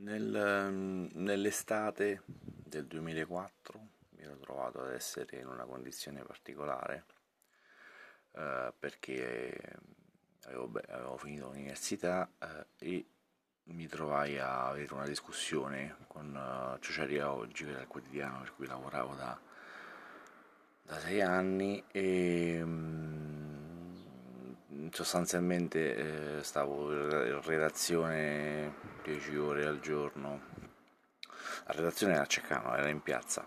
[0.00, 7.04] Nel, nell'estate del 2004 mi ero trovato ad essere in una condizione particolare
[8.32, 9.76] eh, perché
[10.44, 13.06] avevo, beh, avevo, finito l'università eh, e
[13.64, 18.54] mi trovai a avere una discussione con uh, Ciociaria Oggi, che era il quotidiano per
[18.54, 19.38] cui lavoravo da,
[20.82, 23.39] da sei anni e um,
[24.92, 30.40] sostanzialmente eh, stavo in redazione 10 ore al giorno.
[31.66, 33.46] La redazione era a Ceccano, era in piazza.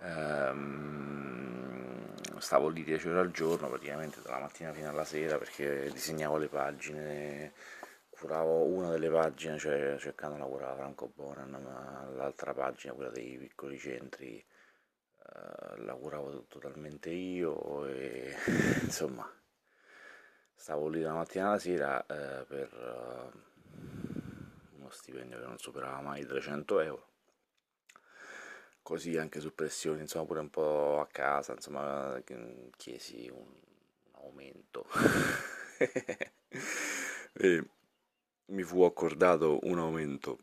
[0.00, 6.36] Ehm, stavo lì 10 ore al giorno, praticamente dalla mattina fino alla sera, perché disegnavo
[6.36, 7.52] le pagine,
[8.10, 13.78] curavo una delle pagine, cioè Ceccano lavorava Franco Bonan, ma l'altra pagina, quella dei piccoli
[13.78, 18.34] centri, eh, la curavo totalmente io e
[18.82, 19.28] insomma
[20.62, 23.32] stavo lì dalla mattina alla sera eh, per...
[23.34, 23.50] Uh,
[24.92, 27.08] stipendio che non superava mai i 300 euro.
[28.82, 32.20] Così anche su pressioni insomma pure un po' a casa insomma
[32.76, 33.52] chiesi un
[34.12, 34.86] aumento.
[37.34, 37.66] E
[38.48, 40.38] mi fu accordato un aumento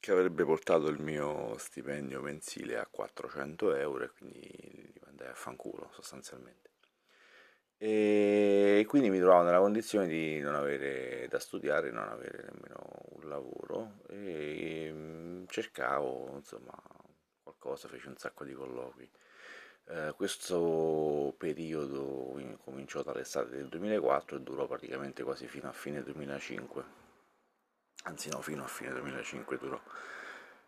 [0.00, 5.34] che avrebbe portato il mio stipendio mensile a 400 euro e quindi li mandai a
[5.34, 6.73] fanculo sostanzialmente
[7.78, 13.28] e quindi mi trovavo nella condizione di non avere da studiare, non avere nemmeno un
[13.28, 16.72] lavoro e mm, cercavo insomma
[17.42, 19.10] qualcosa, feci un sacco di colloqui.
[19.86, 26.84] Eh, questo periodo cominciò dall'estate del 2004 e durò praticamente quasi fino a fine 2005,
[28.04, 29.80] anzi no, fino a fine 2005 durò.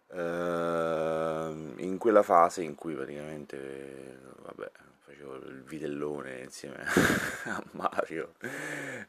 [0.09, 4.71] Eh, in quella fase in cui praticamente, vabbè,
[5.05, 6.85] facevo il vitellone insieme
[7.45, 8.35] a Mario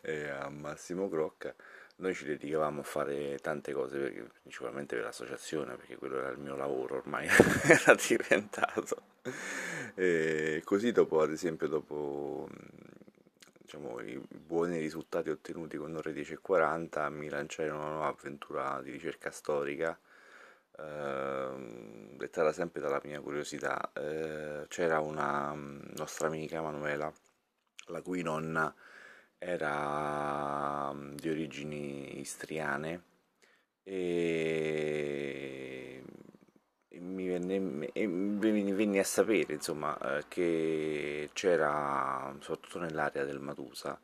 [0.02, 1.54] e a Massimo Crocca,
[1.98, 6.40] noi ci dedicavamo a fare tante cose, perché, principalmente per l'associazione, perché quello era il
[6.40, 7.28] mio lavoro ormai,
[7.64, 8.98] era diventato.
[9.96, 12.48] E così dopo, ad esempio, dopo
[13.60, 18.08] diciamo, i buoni risultati ottenuti con ore 10 e 40, mi lanciai in una nuova
[18.08, 19.98] avventura di ricerca storica
[20.78, 27.12] eh, dettata sempre dalla mia curiosità, eh, c'era una mm, nostra amica Manuela,
[27.88, 28.74] la cui nonna
[29.38, 33.04] era mm, di origini istriane
[33.84, 36.04] e,
[36.90, 44.00] mi venne, e venni a sapere insomma eh, che c'era soprattutto nell'area del Matusa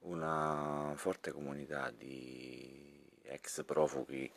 [0.00, 4.30] una forte comunità di ex profughi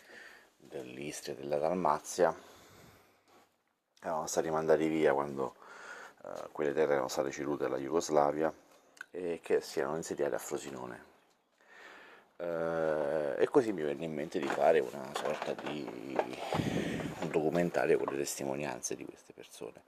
[0.67, 2.35] dell'Istria e della Dalmazia
[4.01, 5.55] erano stati mandati via quando
[6.23, 8.53] uh, quelle terre erano state cedute alla Jugoslavia
[9.11, 11.13] e che si erano insediati a Frosinone.
[12.37, 15.87] Uh, e così mi venne in mente di fare una sorta di
[17.19, 19.81] un documentario con le testimonianze di queste persone.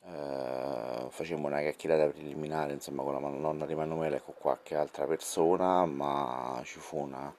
[0.00, 5.06] Uh, facemmo una chiacchierata preliminare insomma con la nonna di Emanuele e con qualche altra
[5.06, 7.34] persona, ma ci fu una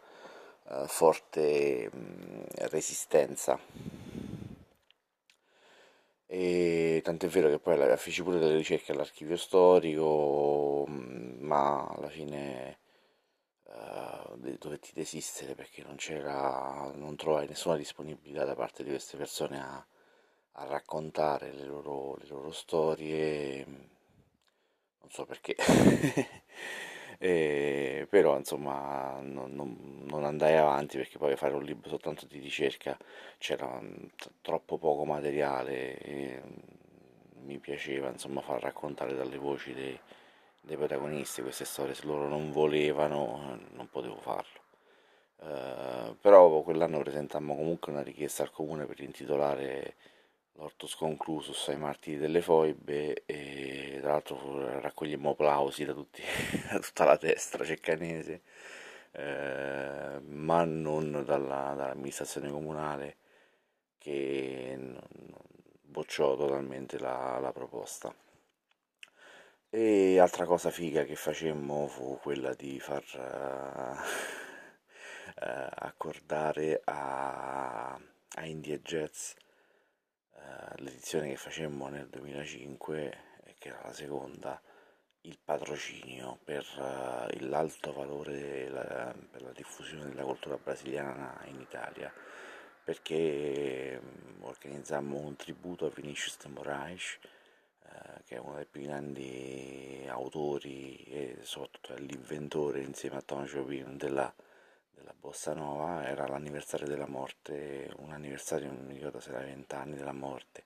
[0.70, 3.60] uh, forte mh, resistenza.
[6.32, 12.78] E tant'è vero che poi feci pure delle ricerche all'archivio storico ma alla fine
[13.64, 19.60] uh, dovetti desistere perché non c'era non trovai nessuna disponibilità da parte di queste persone
[19.60, 19.84] a,
[20.54, 23.66] a raccontare le loro, le loro storie.
[23.66, 25.56] Non so perché
[27.22, 29.76] E, però insomma non, non,
[30.06, 32.98] non, andai avanti perché poi fare un libro soltanto di ricerca
[33.38, 33.78] c'era
[34.16, 36.42] t- troppo poco materiale e
[37.44, 40.00] mi piaceva insomma far raccontare dalle voci dei,
[40.62, 44.60] dei protagonisti queste storie, se loro non volevano non potevo farlo.
[45.42, 49.96] Uh, però quell'anno presentammo comunque una richiesta al comune per intitolare
[50.60, 56.22] l'Ortus Conclusus ai martiri delle foibe e tra l'altro raccogliemmo applausi da, tutti,
[56.70, 58.42] da tutta la destra ceccanese
[59.12, 63.16] eh, ma non dalla, dall'amministrazione comunale
[63.98, 64.78] che
[65.82, 68.14] bocciò totalmente la, la, proposta.
[69.72, 73.98] E altra cosa figa che facemmo fu quella di far uh,
[75.46, 78.82] uh, accordare a, a India eh,
[80.78, 83.18] l'edizione che facemmo nel 2005,
[83.58, 84.62] che era la seconda,
[85.22, 92.12] il patrocinio per uh, l'alto valore la, per la diffusione della cultura brasiliana in Italia.
[92.84, 97.20] Perché um, organizzammo un tributo a Vinicius de Moraes
[97.84, 103.98] uh, che è uno dei più grandi autori e soprattutto l'inventore insieme a Tom Jobim
[103.98, 104.34] della,
[105.00, 109.96] della Bossa Nova, era l'anniversario della morte, un anniversario, non mi ricordo se era vent'anni
[109.96, 110.66] della morte,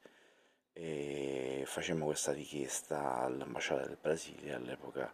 [0.73, 5.13] e facemmo questa richiesta all'ambasciata del Brasile all'epoca.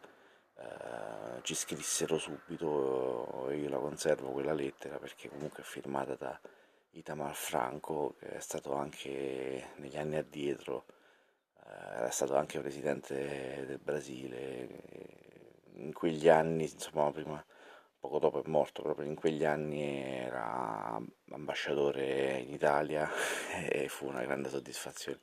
[0.56, 6.38] Eh, ci scrissero subito io la conservo quella lettera perché comunque è firmata da
[6.92, 10.84] Itamar Franco che è stato anche negli anni addietro
[11.64, 14.68] eh, era stato anche presidente del Brasile
[15.76, 17.42] in quegli anni insomma prima
[18.00, 21.00] poco dopo è morto, proprio in quegli anni era
[21.32, 23.10] ambasciatore in Italia
[23.70, 25.20] e fu una grande soddisfazione.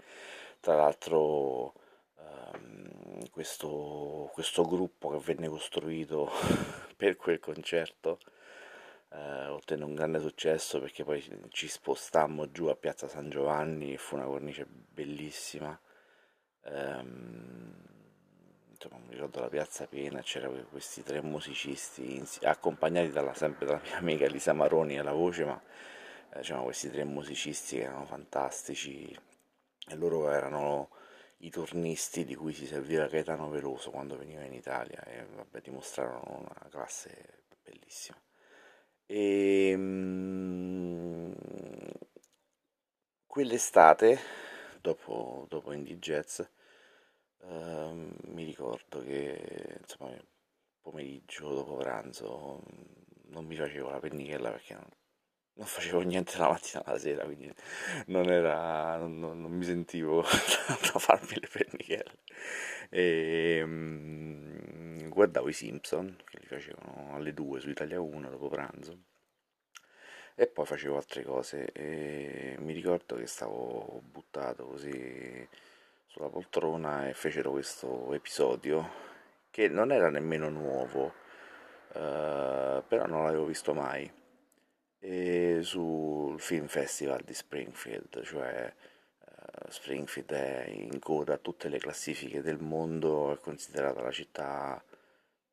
[0.61, 1.75] Tra l'altro
[2.19, 6.31] ehm, questo, questo, gruppo che venne costruito
[6.97, 8.19] per quel concerto
[9.11, 13.99] eh, ottenne un grande successo perché poi ci spostammo giù a Piazza San Giovanni e
[13.99, 15.79] fu una cornice bellissima.
[16.65, 18.06] Ehm,
[18.87, 23.97] insomma, mi ricordo la piazza piena, c'erano questi tre musicisti accompagnati dalla, sempre dalla mia
[23.97, 25.61] amica Elisa Maroni alla voce, ma
[26.33, 29.17] eh, questi tre musicisti che erano fantastici
[29.89, 30.91] e loro erano
[31.39, 36.23] i turnisti di cui si serviva Gaetano Veloso quando veniva in Italia e vabbè, dimostrarono
[36.39, 38.19] una classe bellissima.
[39.07, 41.35] E, ehm,
[43.27, 44.19] quell'estate,
[44.81, 46.41] dopo, dopo Indie Jazz,
[47.49, 50.11] Uh, mi ricordo che insomma
[50.81, 52.61] pomeriggio dopo pranzo
[53.29, 54.89] non mi facevo la pennichella perché non,
[55.55, 57.53] non facevo niente la mattina alla sera, quindi
[58.07, 60.23] non, era, non, non mi sentivo
[60.93, 62.19] da farmi le pennichelle.
[62.91, 68.99] E, um, guardavo i Simpson che li facevano alle 2 su Italia 1 dopo pranzo
[70.35, 75.49] e poi facevo altre cose e mi ricordo che stavo buttato così
[76.17, 79.05] sulla poltrona e fecero questo episodio
[79.51, 81.13] che non era nemmeno nuovo,
[81.93, 84.11] eh, però non l'avevo visto mai,
[84.99, 88.73] e sul Film Festival di Springfield, cioè
[89.21, 94.83] eh, Springfield è in coda a tutte le classifiche del mondo, è considerata la città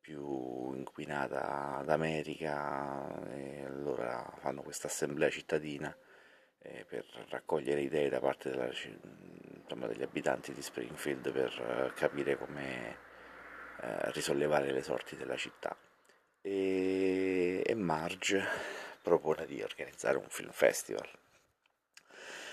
[0.00, 5.94] più inquinata d'America e allora fanno questa assemblea cittadina
[6.58, 8.70] eh, per raccogliere idee da parte della,
[9.64, 12.96] insomma, degli abitanti di Springfield per uh, capire come
[13.80, 15.76] uh, risollevare le sorti della città.
[16.40, 18.44] E, e Marge
[19.02, 21.08] propone di organizzare un film festival.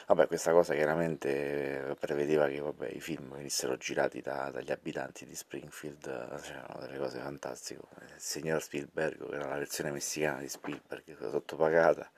[0.07, 5.35] Vabbè, questa cosa chiaramente prevedeva che vabbè, i film venissero girati da, dagli abitanti di
[5.35, 7.81] Springfield, c'erano delle cose fantastiche.
[8.01, 12.11] Il signor Spielberg, che era la versione messicana di Spielberg, sottopagata,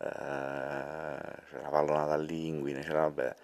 [0.00, 0.06] eh,
[1.48, 3.34] c'era pallonata all'inguine, c'era vabbè,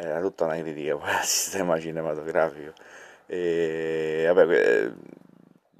[0.00, 2.72] era tutta una critica poi al sistema cinematografico.
[3.26, 4.92] E vabbè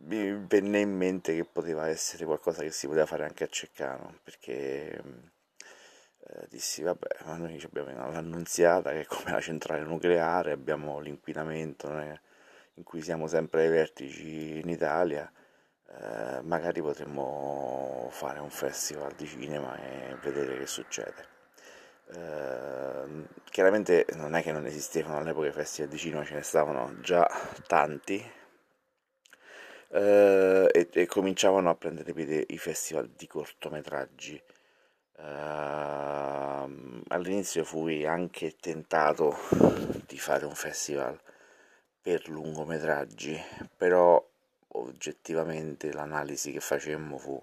[0.09, 4.21] mi venne in mente che poteva essere qualcosa che si poteva fare anche a Ceccano
[4.25, 10.99] perché eh, dissi vabbè ma noi abbiamo l'annunziata che è come la centrale nucleare abbiamo
[11.01, 11.89] l'inquinamento
[12.75, 15.31] in cui siamo sempre ai vertici in Italia
[15.91, 21.38] eh, magari potremmo fare un festival di cinema e vedere che succede
[22.15, 27.01] Ehm, chiaramente non è che non esistevano all'epoca i festival di cinema, ce ne stavano
[27.01, 27.29] già
[27.67, 28.25] tanti
[29.89, 29.97] uh,
[30.71, 34.41] e, e, cominciavano a prendere piede i festival di cortometraggi.
[35.19, 39.37] Uh, all'inizio fui anche tentato
[40.07, 41.19] di fare un festival
[42.01, 43.39] per lungometraggi,
[43.77, 44.25] però
[44.69, 47.43] oggettivamente l'analisi che facemmo fu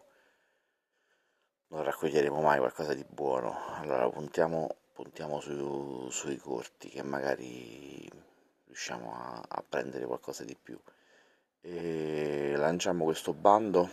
[1.67, 3.57] non raccoglieremo mai qualcosa di buono.
[3.79, 8.09] Allora puntiamo, puntiamo su, sui corti che magari
[8.65, 10.79] riusciamo a, a prendere qualcosa di più.
[11.61, 13.89] E lanciamo questo bando,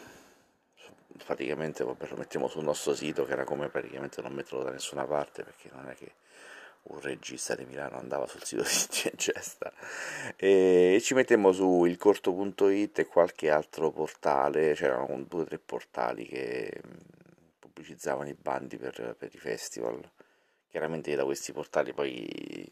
[1.25, 5.07] praticamente vabbè, lo mettiamo sul nostro sito che era come praticamente non metterlo da nessuna
[5.07, 6.13] parte perché non è che
[6.85, 9.73] un regista di Milano andava sul sito di Gesta
[10.37, 16.81] e ci mettiamo su ilcorto.it e qualche altro portale, c'erano due o tre portali che
[17.73, 20.09] pubblicizzavano i bandi per, per i festival.
[20.69, 22.69] Chiaramente da questi portali poi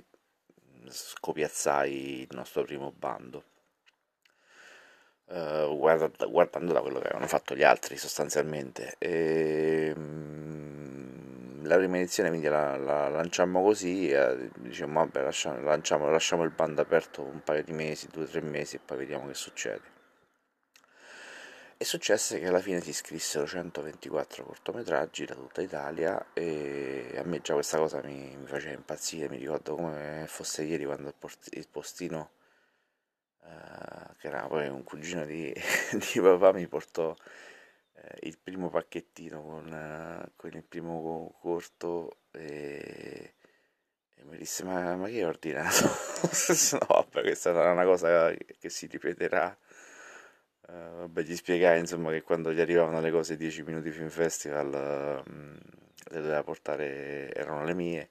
[0.88, 3.44] scopiazzai il nostro primo bando.
[5.26, 11.98] Uh, guarda, guardando da quello che avevano fatto gli altri sostanzialmente e, um, la prima
[11.98, 17.22] edizione quindi la, la lanciammo così e diciamo vabbè lasciamo, lanciamo, lasciamo il bando aperto
[17.22, 19.99] un paio di mesi, due o tre mesi e poi vediamo che succede
[21.82, 27.40] e successe che alla fine si iscrissero 124 cortometraggi da tutta Italia e a me
[27.40, 31.48] già questa cosa mi, mi faceva impazzire, mi ricordo come fosse ieri quando il, port-
[31.56, 32.32] il postino,
[33.44, 35.50] uh, che era poi un cugino di,
[36.12, 37.16] di papà, mi portò
[37.94, 43.36] eh, il primo pacchettino con, eh, con il primo corto e,
[44.16, 45.86] e mi disse ma, ma che hai ordinato?
[46.78, 49.56] no vabbè questa sarà una cosa che si ripeterà
[50.70, 55.30] vabbè gli spiegai insomma che quando gli arrivavano le cose 10 minuti Film Festival uh,
[56.12, 58.10] le doveva portare erano le mie.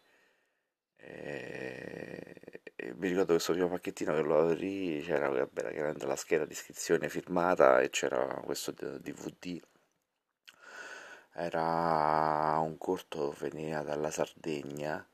[0.97, 6.45] E, e mi ricordo questo primo pacchettino che lo aprì c'era vabbè, chiaramente la scheda
[6.45, 9.61] di iscrizione firmata e c'era questo DVD
[11.33, 15.07] era un corto veniva dalla Sardegna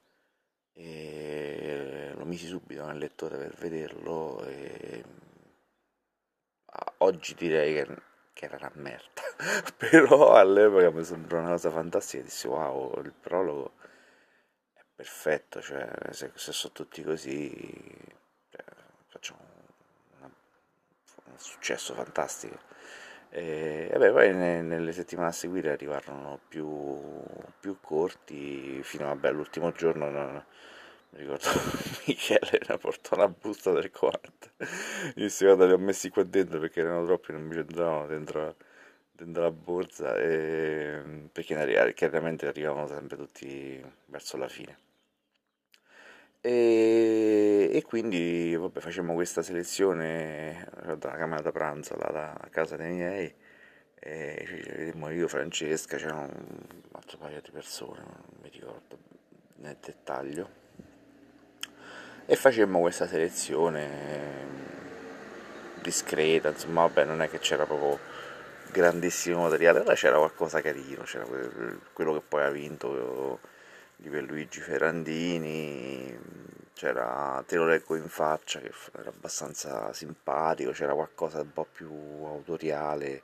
[0.73, 5.03] e lo misi subito nel lettore per vederlo e
[6.99, 7.95] oggi direi che,
[8.33, 9.21] che era una merda.
[9.77, 13.73] Però all'epoca mi sembrò una cosa fantastica dissi wow il prologo
[14.73, 17.51] è perfetto cioè se, se sono tutti così
[18.49, 18.63] cioè,
[19.07, 19.39] facciamo
[20.17, 20.29] una,
[21.25, 22.59] un successo fantastico.
[23.29, 27.01] E vabbè, poi ne, nelle settimane a seguire arrivarono più,
[27.59, 30.43] più corti, fino vabbè, all'ultimo giorno, no, mi
[31.15, 31.45] ricordo
[32.07, 34.51] Michele ne portò una busta del 40.
[35.15, 38.55] Io disse guarda li ho messi qua dentro perché erano troppi, non mi c'entravano dentro,
[39.11, 44.77] dentro la borsa, e, perché chiaramente arrivavano sempre tutti verso la fine.
[46.41, 52.91] E, e, quindi vabbè, facemmo questa selezione dalla camera da pranzo là da casa dei
[52.91, 53.33] miei
[53.95, 54.45] e
[54.77, 56.29] vedemmo io, Francesca, c'era un
[56.91, 58.99] altro paio di persone, non mi ricordo
[59.55, 60.64] nel dettaglio
[62.25, 64.53] e facemmo questa selezione
[65.81, 67.99] discreta, insomma vabbè non è che c'era proprio
[68.71, 71.25] grandissimo materiale, però c'era qualcosa carino, c'era
[71.93, 73.39] quello che poi ha vinto
[73.95, 76.17] di Luigi Ferrandini,
[76.73, 81.89] c'era Te lo leggo in faccia che era abbastanza simpatico, c'era qualcosa un po' più
[82.25, 83.21] autoriale,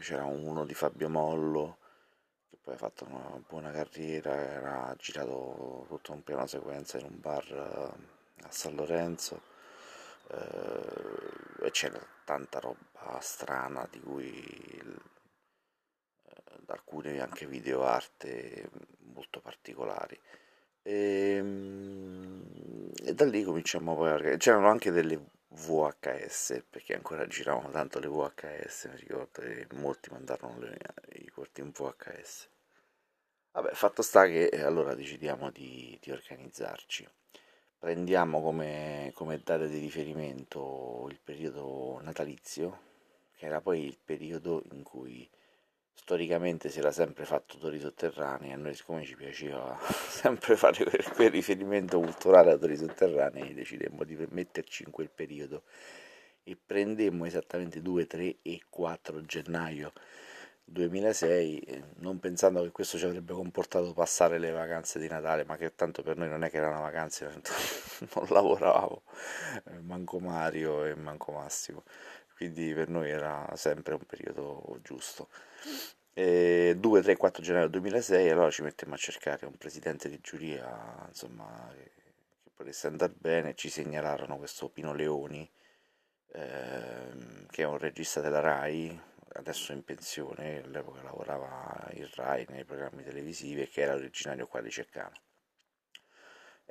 [0.00, 1.76] c'era uno di Fabio Mollo
[2.62, 7.44] poi ha fatto una buona carriera, era girato tutto un piano sequenza in un bar
[7.44, 9.40] eh, a San Lorenzo
[10.28, 15.08] eh, e c'era tanta roba strana di cui
[16.70, 18.70] da alcune anche video arte
[19.12, 20.18] molto particolari.
[20.82, 24.36] E, ehm, e da lì cominciamo poi a...
[24.36, 25.18] c'erano anche delle
[25.50, 30.78] VHS perché ancora giravano tanto le VHS mi ricordo e molti mandarono le,
[31.14, 32.48] i corti in VHS
[33.52, 37.08] vabbè fatto sta che eh, allora decidiamo di, di organizzarci.
[37.78, 42.88] Prendiamo come, come data di riferimento il periodo natalizio
[43.36, 45.28] che era poi il periodo in cui
[45.94, 49.78] storicamente si era sempre fatto tori sotterranei, a noi siccome ci piaceva
[50.08, 55.62] sempre fare quel, quel riferimento culturale a tori sotterranei, decidemmo di metterci in quel periodo.
[56.42, 59.92] E prendemmo esattamente 2, 3 e 4 gennaio
[60.70, 65.74] 2006, non pensando che questo ci avrebbe comportato passare le vacanze di Natale, ma che
[65.74, 67.26] tanto per noi non è che erano vacanze,
[68.14, 69.02] non lavoravamo,
[69.66, 71.82] eh, manco Mario e manco Massimo
[72.40, 75.28] quindi per noi era sempre un periodo giusto.
[76.14, 81.04] E 2, 3, 4 gennaio 2006 allora ci mettiamo a cercare un presidente di giuria
[81.06, 81.92] insomma che,
[82.42, 85.48] che potesse andare bene ci segnalarono questo Pino Leoni
[86.32, 89.00] ehm, che è un regista della RAI
[89.34, 94.62] adesso in pensione all'epoca lavorava in RAI nei programmi televisivi e che era originario qua
[94.62, 95.12] di Ceccano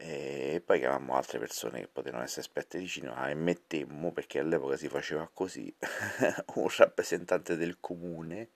[0.01, 4.77] e poi chiamammo altre persone che potevano essere esperte di cinema e mettemmo, perché all'epoca
[4.77, 5.74] si faceva così,
[6.56, 8.51] un rappresentante del comune,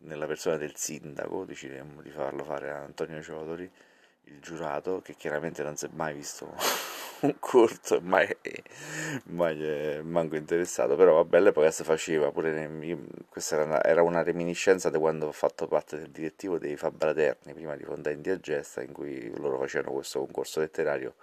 [0.00, 3.70] nella persona del sindaco, decidemmo di farlo fare a Antonio Ciodoli,
[4.24, 6.54] il giurato, che chiaramente non si è mai visto
[7.22, 8.28] un corto, mai,
[9.24, 14.22] mai manco interessato, però vabbè all'epoca si faceva, pure nel, questa era una, era una,
[14.22, 18.92] reminiscenza di quando ho fatto parte del direttivo dei Fabraterni, prima di fondare Indiagesta, in
[18.92, 21.14] cui loro facevano questo concorso letterario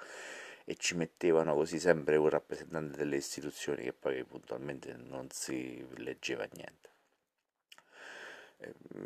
[0.65, 6.47] e ci mettevano così sempre un rappresentante delle istituzioni che poi puntualmente non si leggeva
[6.53, 6.88] niente.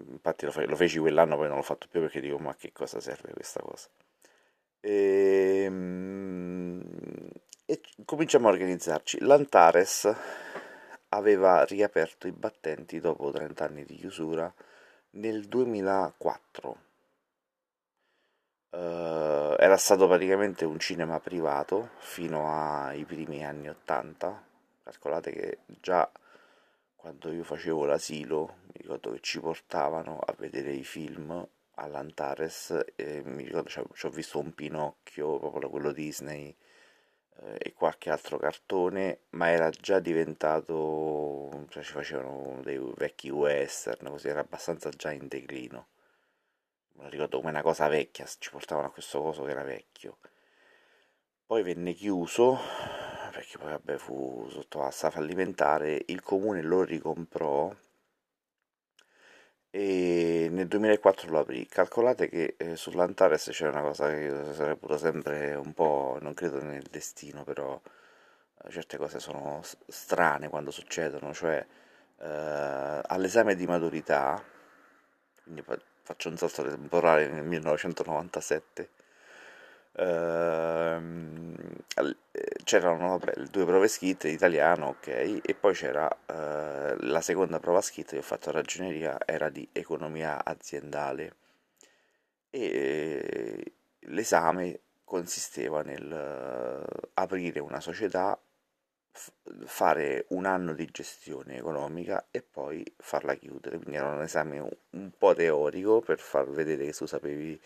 [0.09, 2.71] Infatti lo, fe- lo feci quell'anno, poi non l'ho fatto più perché dico ma che
[2.71, 3.87] cosa serve questa cosa.
[4.79, 6.81] E, ehm,
[7.65, 9.19] e cominciamo a organizzarci.
[9.21, 10.13] L'Antares
[11.09, 14.51] aveva riaperto i battenti dopo 30 anni di chiusura
[15.11, 16.77] nel 2004.
[18.71, 24.43] Uh, eh, era stato praticamente un cinema privato fino ai primi anni 80.
[24.83, 26.09] Calcolate che già
[27.03, 33.21] quando io facevo l'asilo mi ricordo che ci portavano a vedere i film all'Antares e
[33.25, 36.55] mi ricordo ci ho visto un Pinocchio, proprio quello Disney,
[37.41, 44.07] eh, e qualche altro cartone, ma era già diventato, cioè ci facevano dei vecchi western,
[44.07, 45.87] così era abbastanza già in declino.
[46.93, 50.19] Me ricordo come una cosa vecchia, ci portavano a questo coso che era vecchio.
[51.45, 52.57] Poi venne chiuso,
[53.33, 57.73] perché poi vabbè fu sotto assa fallimentare, il comune lo ricomprò
[59.71, 61.65] e nel 2004 lo aprì.
[61.65, 66.85] Calcolate che eh, sull'Antares c'è una cosa che sarebbe sempre un po', non credo nel
[66.91, 67.81] destino, però
[68.63, 71.65] eh, certe cose sono strane quando succedono, cioè
[72.19, 74.43] eh, all'esame di maturità,
[75.43, 75.63] quindi
[76.03, 79.02] faccio un salto temporale nel 1997, ehm,
[82.63, 88.11] c'erano vabbè, due prove scritte, italiano, ok, e poi c'era eh, la seconda prova scritta
[88.11, 91.35] che ho fatto a ragioneria, era di economia aziendale.
[92.49, 98.39] E l'esame consisteva nel uh, aprire una società,
[99.65, 104.59] fare un anno di gestione economica e poi farla chiudere, quindi era un esame
[104.91, 107.59] un po' teorico per far vedere che tu sapevi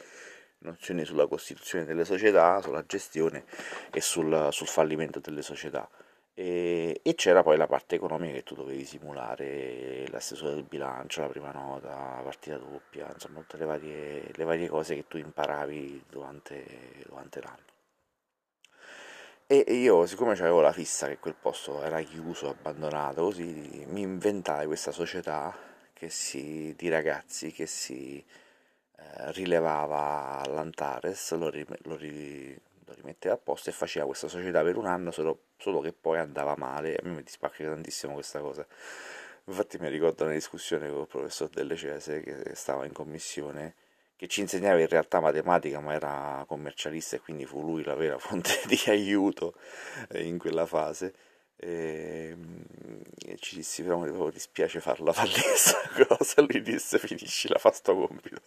[0.60, 3.46] nozioni sulla costituzione delle società, sulla gestione
[3.92, 5.90] e sul, sul fallimento delle società.
[6.34, 11.22] E, e, c'era poi la parte economica che tu dovevi simulare, la stesura del bilancio,
[11.22, 15.18] la prima nota, la partita doppia, insomma tutte le varie, le varie cose che tu
[15.18, 16.66] imparavi durante,
[17.08, 17.66] durante l'anno.
[19.48, 24.68] E io, siccome avevo la fissa che quel posto era chiuso, abbandonato, così mi inventai
[24.68, 25.68] questa società
[26.10, 28.24] si, di ragazzi che si
[28.98, 32.54] eh, rilevava l'Antares, lo, ri, lo, ri,
[32.86, 36.20] lo, rimetteva a posto e faceva questa società per un anno, solo, solo che poi
[36.20, 36.96] andava male.
[36.96, 38.66] A me mi dispacca tantissimo questa cosa.
[39.46, 43.75] Infatti mi ricordo una discussione con il professor Delle Cese che stava in commissione
[44.18, 48.18] che ci insegnava in realtà matematica ma era commercialista e quindi fu lui la vera
[48.20, 49.54] fonte di aiuto
[50.10, 51.13] eh, in quella fase
[51.60, 52.64] e, ehm,
[53.26, 56.42] e ci dissi però mi dispiace farla fallire questa cosa.
[56.42, 58.42] Lui disse finiscila fa sto compito.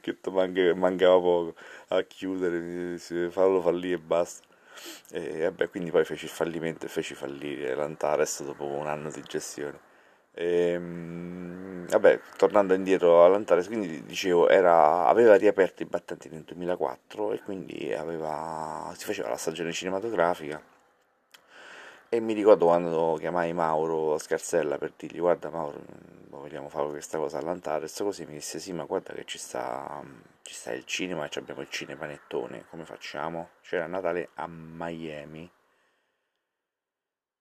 [0.00, 1.54] Che manca, mancava poco
[1.88, 2.92] a chiudere.
[2.92, 4.46] Disse, fallo fallire e basta.
[5.10, 9.22] E vabbè quindi poi feci il fallimento e feci fallire l'Antares dopo un anno di
[9.22, 9.86] gestione.
[10.32, 17.32] E, ehm, vabbè tornando indietro all'Antares quindi dicevo era, aveva riaperto i battenti nel 2004
[17.32, 20.62] e quindi aveva, si faceva la stagione cinematografica
[22.10, 27.18] e mi ricordo quando chiamai Mauro Scarsella per dirgli guarda Mauro, mm, vogliamo fare questa
[27.18, 30.02] cosa all'Antares, così mi disse sì ma guarda che ci sta,
[30.42, 33.50] ci sta il cinema e abbiamo il cinepanettone, come facciamo?
[33.60, 35.50] C'era Natale a Miami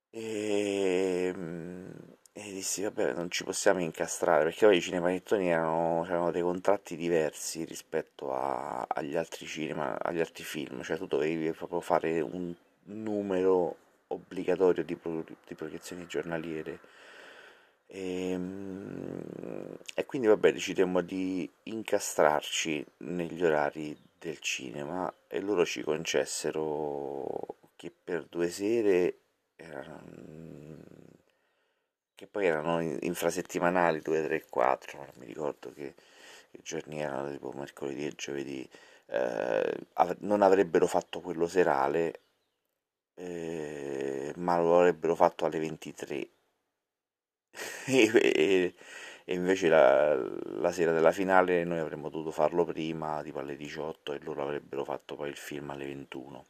[0.10, 1.90] e, mm,
[2.34, 6.96] e dissi vabbè non ci possiamo incastrare perché poi i cinepanettoni erano, avevano dei contratti
[6.98, 12.54] diversi rispetto a, agli altri cinema, agli altri film, cioè tu dovevi proprio fare un
[12.90, 13.78] numero
[14.08, 16.80] obbligatorio di, pro, di proiezioni giornaliere.
[17.88, 25.84] E, ehm, e, quindi vabbè decidemmo di incastrarci negli orari del cinema e loro ci
[25.84, 29.20] concessero che per due sere
[29.56, 30.04] erano,
[32.16, 35.94] che poi erano infrasettimanali 2, 3, 4 non mi ricordo che,
[36.52, 38.68] che giorni erano tipo mercoledì e giovedì
[39.08, 39.78] eh,
[40.20, 42.22] non avrebbero fatto quello serale
[43.18, 46.30] eh, ma lo avrebbero fatto alle 23
[47.88, 48.74] e,
[49.26, 54.14] e, invece la, la, sera della finale noi avremmo dovuto farlo prima, tipo alle 18
[54.14, 56.46] e loro avrebbero fatto poi il film alle 21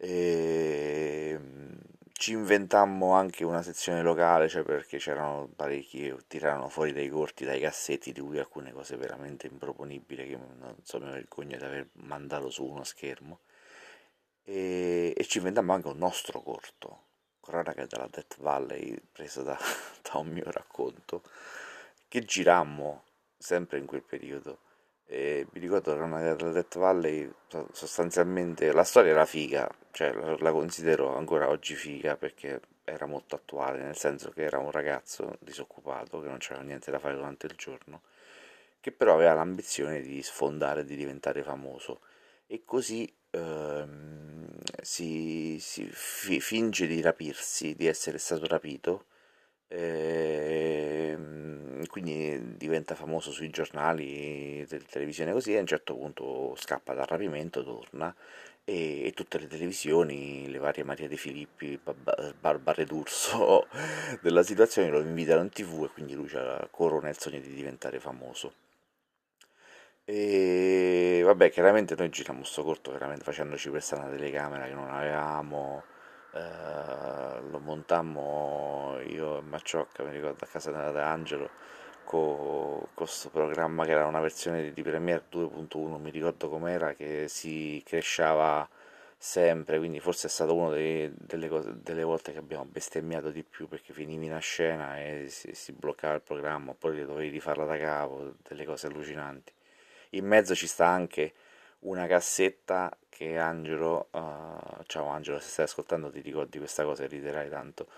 [0.00, 1.78] e, ehm,
[2.12, 7.44] ci inventammo anche una sezione locale, cioè perché c'erano parecchi che tiravano fuori dai corti,
[7.44, 11.88] dai cassetti, di cui alcune cose veramente improponibili che non so, mi vergogno di aver
[11.92, 13.40] mandato su uno schermo
[14.48, 17.02] e, e ci inventammo anche un nostro corto,
[17.40, 19.58] cronaca della Death Valley, preso da,
[20.02, 21.22] da un mio racconto,
[22.08, 23.04] che girammo
[23.36, 24.60] sempre in quel periodo.
[25.04, 27.30] E mi ricordo che cronaca della Death Valley
[27.72, 33.82] sostanzialmente la storia era figa, cioè la considero ancora oggi figa perché era molto attuale,
[33.82, 37.54] nel senso che era un ragazzo disoccupato che non c'era niente da fare durante il
[37.54, 38.02] giorno,
[38.80, 42.00] che però aveva l'ambizione di sfondare, di diventare famoso
[42.46, 44.46] e così ehm,
[44.82, 49.06] si, si fi, finge di rapirsi, di essere stato rapito,
[49.68, 56.94] ehm, quindi diventa famoso sui giornali, delle televisioni così, e a un certo punto scappa
[56.94, 58.14] dal rapimento, torna
[58.64, 61.80] e, e tutte le televisioni, le varie Maria De Filippi,
[62.38, 63.66] Barbara D'Urso
[64.20, 66.28] della situazione lo invitano in tv e quindi lui
[66.70, 68.52] corona il sogno di diventare famoso.
[70.04, 70.77] E
[71.28, 75.82] vabbè, chiaramente noi giriamo sto corto veramente facendoci questa una telecamera che non avevamo,
[76.32, 81.50] eh, lo montammo io e Macciocca, mi ricordo a casa di Angelo,
[82.04, 87.82] con questo programma che era una versione di Premiere 2.1, mi ricordo com'era, che si
[87.84, 88.66] cresceva
[89.18, 93.92] sempre, quindi forse è stato una delle, delle, volte che abbiamo bestemmiato di più perché
[93.92, 98.64] finivi una scena e si, si bloccava il programma, poi dovevi rifarla da capo, delle
[98.64, 99.52] cose allucinanti.
[100.10, 101.34] In mezzo ci sta anche
[101.80, 107.08] una cassetta che Angelo, uh, ciao Angelo se stai ascoltando ti ricordi questa cosa e
[107.08, 107.88] riderai tanto,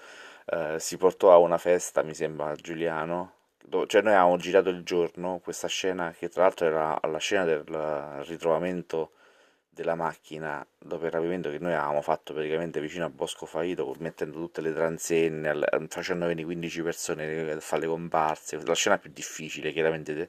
[0.46, 4.70] uh, si portò a una festa, mi sembra a Giuliano, dove, cioè noi avevamo girato
[4.70, 7.64] il giorno questa scena che tra l'altro era la scena del
[8.24, 9.12] ritrovamento
[9.68, 14.38] della macchina dopo il rapimento che noi avevamo fatto praticamente vicino a Bosco Faito mettendo
[14.38, 19.70] tutte le transenne facendo venire 15 persone a fare le comparse la scena più difficile
[19.72, 20.28] chiaramente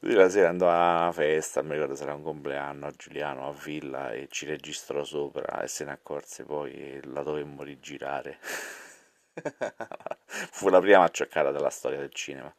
[0.00, 4.12] la sera andò a una festa, mi ricordo era un compleanno a Giuliano a Villa
[4.12, 8.38] e ci registrò sopra e se ne accorse poi e la dovemmo rigirare.
[10.26, 12.54] Fu la prima accioccata della storia del cinema.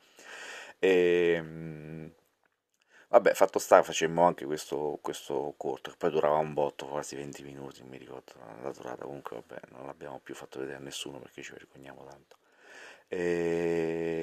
[0.80, 2.12] E, ehm,
[3.10, 7.44] vabbè, fatto sta, facemmo anche questo, questo corto, che poi durava un botto, quasi 20
[7.44, 11.42] minuti, mi ricordo la durata, comunque vabbè, non l'abbiamo più fatto vedere a nessuno perché
[11.44, 12.38] ci vergogniamo tanto.
[13.10, 14.18] E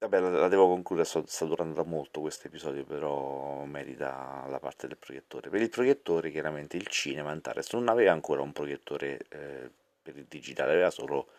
[0.00, 4.60] Vabbè, la, la devo concludere, sto, sta durando da molto questo episodio, però merita la
[4.60, 5.50] parte del proiettore.
[5.50, 10.26] Per il proiettore, chiaramente, il cinema Antares non aveva ancora un proiettore eh, per il
[10.26, 11.30] digitale, aveva solo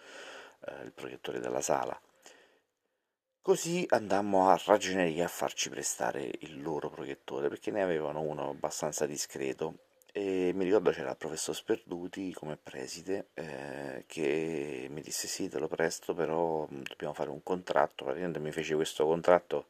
[0.67, 1.97] eh, il proiettore della sala.
[3.41, 9.05] Così andammo a ragioneria a farci prestare il loro proiettore, perché ne avevano uno abbastanza
[9.05, 15.47] discreto e mi ricordo c'era il professor Sperduti come preside eh, che mi disse sì
[15.49, 19.67] te lo presto però mm, dobbiamo fare un contratto praticamente mi fece questo contratto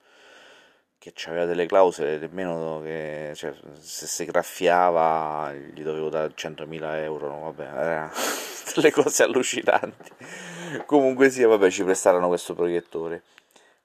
[0.97, 7.28] che aveva delle clausole nemmeno che cioè, se si graffiava gli dovevo dare 100.000 euro
[7.28, 7.39] no?
[7.52, 8.12] vabbè erano
[8.75, 10.12] delle cose allucinanti
[10.86, 13.23] comunque sia vabbè ci prestarono questo proiettore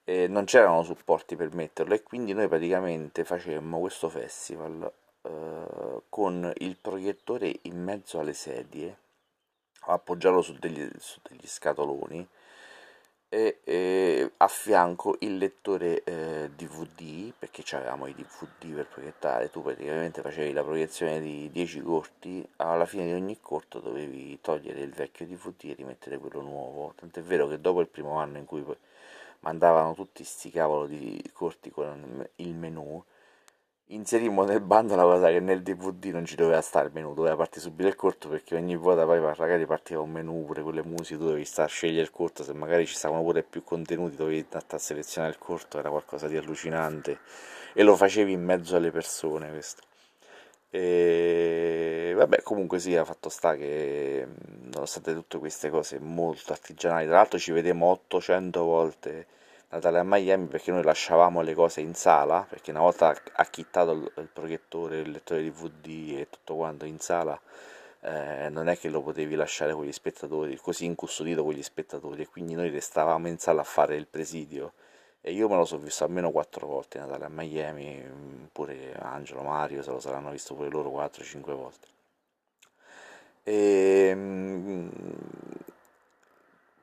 [0.05, 4.91] e non c'erano supporti per metterlo e quindi noi praticamente facemmo questo festival
[5.25, 8.97] eh, con il proiettore in mezzo alle sedie,
[9.87, 12.27] appoggiato su degli, su degli scatoloni
[13.27, 19.61] e, e, a fianco il lettore eh, DVD, perché avevamo i DVD per proiettare, tu
[19.61, 24.91] praticamente facevi la proiezione di 10 corti, alla fine di ogni corto dovevi togliere il
[24.91, 28.63] vecchio DVD e rimettere quello nuovo, tant'è vero che dopo il primo anno in cui
[29.39, 33.03] mandavano tutti sti cavolo di corti con il menu,
[33.87, 37.35] inserimmo nel bando la cosa che nel DVD non ci doveva stare il menu, doveva
[37.35, 40.83] partire subito il corto perché ogni volta poi magari partiva un menu pure con le
[40.83, 44.39] musiche, dovevi stare a scegliere il corto, se magari ci stavano pure più contenuti dovevi
[44.49, 47.19] andare a selezionare il corto, era qualcosa di allucinante
[47.73, 49.83] e lo facevi in mezzo alle persone questo.
[50.71, 54.27] E vabbè, comunque sì, ha fatto sta che
[54.73, 59.27] nonostante tutte queste cose molto artigianali, tra l'altro ci vedemmo 800 volte
[59.69, 64.29] Natale a Miami perché noi lasciavamo le cose in sala, perché una volta acchittato il,
[64.31, 67.39] proiettore, il lettore DVD e tutto quanto in sala,
[68.01, 72.21] eh, non è che lo potevi lasciare con gli spettatori, così incustodito con gli spettatori,
[72.21, 74.73] e quindi noi restavamo in sala a fare il presidio.
[75.21, 79.81] E io me lo sono visto almeno quattro volte Natale a Miami, pure Angelo, Mario,
[79.81, 81.87] se lo saranno visto pure loro 4-5 volte.
[83.43, 84.89] E, ehm,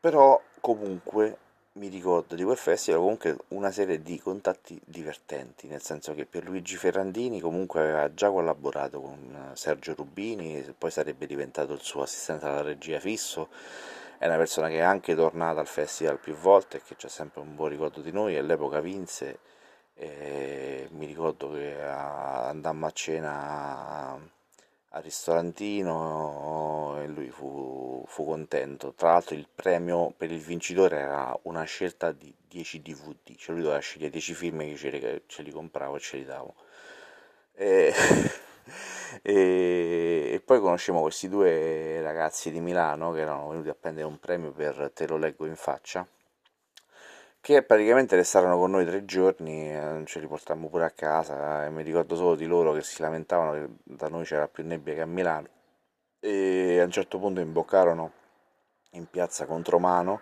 [0.00, 1.38] però comunque
[1.74, 6.76] mi ricordo di quel festival comunque una serie di contatti divertenti, nel senso che Pierluigi
[6.76, 12.60] Ferrandini comunque aveva già collaborato con Sergio Rubini, poi sarebbe diventato il suo assistente alla
[12.60, 13.48] regia fisso,
[14.18, 17.40] è una persona che è anche tornata al festival più volte e che c'è sempre
[17.40, 19.38] un buon ricordo di noi, all'epoca vinse,
[19.94, 24.18] e mi ricordo che andammo a cena
[24.94, 28.92] al ristorantino e lui fu, fu, contento.
[28.94, 33.64] Tra l'altro il premio per il vincitore era una scelta di 10 DVD, cioè lui
[33.64, 36.54] doveva scegliere 10 film che ce, ce li compravo e ce li davo.
[37.54, 37.92] E,
[39.22, 44.18] e, e poi conoscemmo questi due ragazzi di Milano che erano venuti a prendere un
[44.18, 46.06] premio per Te lo leggo in faccia
[47.42, 51.70] che praticamente restarono con noi tre giorni, eh, ce li portammo pure a casa e
[51.70, 55.00] mi ricordo solo di loro che si lamentavano che da noi c'era più nebbia che
[55.00, 55.48] a Milano.
[56.20, 58.12] E a un certo punto imboccarono
[58.90, 60.20] in piazza Contromano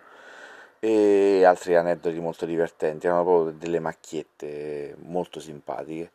[0.79, 6.11] e altri aneddoti molto divertenti, erano proprio delle macchiette molto simpatiche.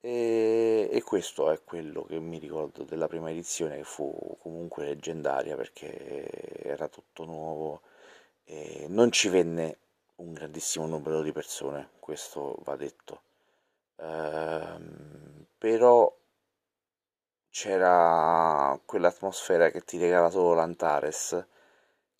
[0.00, 5.56] E, e questo è quello che mi ricordo della prima edizione che fu comunque leggendaria
[5.56, 7.80] perché era tutto nuovo
[8.44, 9.78] e non ci venne
[10.16, 13.22] un grandissimo numero di persone, questo va detto.
[13.96, 16.12] Ehm, però
[17.50, 21.46] c'era quell'atmosfera che ti regala solo l'Antares,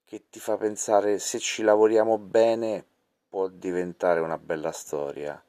[0.04, 2.84] che ti fa pensare se ci lavoriamo bene
[3.28, 5.42] può diventare una bella storia.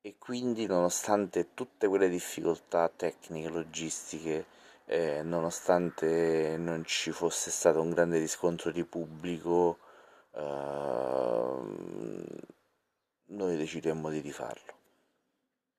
[0.00, 4.46] E quindi, nonostante tutte quelle difficoltà tecniche, logistiche,
[4.86, 9.78] eh, nonostante non ci fosse stato un grande riscontro di pubblico,
[10.34, 11.60] eh,
[13.26, 14.77] noi decidemmo di rifarlo.